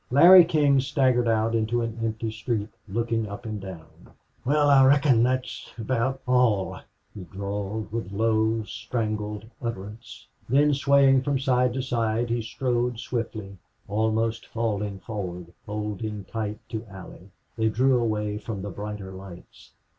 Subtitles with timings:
[0.09, 4.09] Larry King staggered out into an empty street, looking up and down.
[4.43, 6.79] "Wal, I reckon thet's aboot all!"
[7.13, 10.25] he drawled, with low, strangled utterance.
[10.49, 16.83] Then swaying from side to side he strode swiftly, almost falling forward, holding tight to
[16.87, 17.29] Allie.
[17.55, 19.73] They drew away from the brighter lights.